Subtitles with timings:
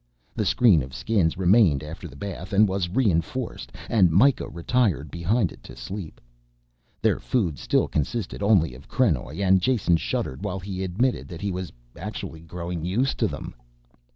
[0.33, 5.51] The screen of skins remained after the bath, and was reinforced, and Mikah retired behind
[5.51, 6.19] it to sleep.
[7.03, 11.51] Their food still consisted only of krenoj and Jason shuddered while he admitted that he
[11.51, 13.53] was actually growing used to them.